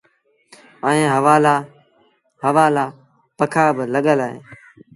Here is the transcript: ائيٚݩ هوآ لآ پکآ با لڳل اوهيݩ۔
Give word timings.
ائيٚݩ 0.87 1.11
هوآ 2.41 2.65
لآ 2.75 2.85
پکآ 3.37 3.65
با 3.75 3.83
لڳل 3.93 4.19
اوهيݩ۔ 4.25 4.41